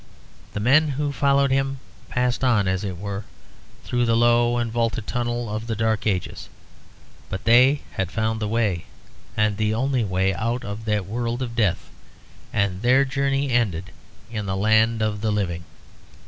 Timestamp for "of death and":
11.43-12.81